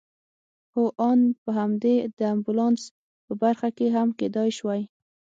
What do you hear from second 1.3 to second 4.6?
په همدې د امبولانس په برخه کې هم کېدای